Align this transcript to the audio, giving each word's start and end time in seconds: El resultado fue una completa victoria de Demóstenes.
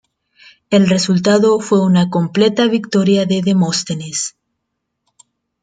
El 0.71 0.89
resultado 0.89 1.59
fue 1.59 1.79
una 1.85 2.09
completa 2.09 2.65
victoria 2.67 3.27
de 3.27 3.43
Demóstenes. 3.43 4.35